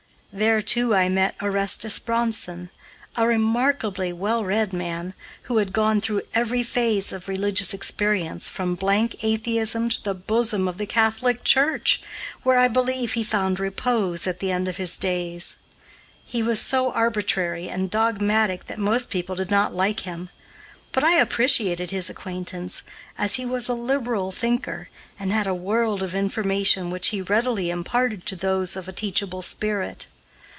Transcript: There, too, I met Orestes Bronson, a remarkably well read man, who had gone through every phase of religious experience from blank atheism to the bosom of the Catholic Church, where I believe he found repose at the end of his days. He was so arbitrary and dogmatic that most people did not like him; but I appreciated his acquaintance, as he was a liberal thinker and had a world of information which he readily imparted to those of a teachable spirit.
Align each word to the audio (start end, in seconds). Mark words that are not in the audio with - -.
There, 0.33 0.61
too, 0.61 0.95
I 0.95 1.09
met 1.09 1.35
Orestes 1.41 1.99
Bronson, 1.99 2.69
a 3.17 3.27
remarkably 3.27 4.13
well 4.13 4.45
read 4.45 4.71
man, 4.71 5.13
who 5.41 5.57
had 5.57 5.73
gone 5.73 5.99
through 5.99 6.21
every 6.33 6.63
phase 6.63 7.11
of 7.11 7.27
religious 7.27 7.73
experience 7.73 8.49
from 8.49 8.75
blank 8.75 9.17
atheism 9.23 9.89
to 9.89 10.01
the 10.01 10.13
bosom 10.13 10.69
of 10.69 10.77
the 10.77 10.85
Catholic 10.85 11.43
Church, 11.43 12.01
where 12.43 12.57
I 12.57 12.69
believe 12.69 13.11
he 13.11 13.25
found 13.25 13.59
repose 13.59 14.25
at 14.25 14.39
the 14.39 14.53
end 14.53 14.69
of 14.69 14.77
his 14.77 14.97
days. 14.97 15.57
He 16.25 16.41
was 16.41 16.61
so 16.61 16.93
arbitrary 16.93 17.67
and 17.67 17.89
dogmatic 17.91 18.67
that 18.67 18.79
most 18.79 19.09
people 19.09 19.35
did 19.35 19.51
not 19.51 19.75
like 19.75 19.99
him; 20.07 20.29
but 20.93 21.03
I 21.03 21.17
appreciated 21.17 21.91
his 21.91 22.09
acquaintance, 22.09 22.83
as 23.17 23.35
he 23.35 23.45
was 23.45 23.67
a 23.67 23.73
liberal 23.73 24.31
thinker 24.31 24.87
and 25.19 25.33
had 25.33 25.45
a 25.45 25.53
world 25.53 26.01
of 26.01 26.15
information 26.15 26.89
which 26.89 27.09
he 27.09 27.21
readily 27.21 27.69
imparted 27.69 28.25
to 28.27 28.37
those 28.37 28.77
of 28.77 28.87
a 28.87 28.93
teachable 28.93 29.41
spirit. 29.41 30.07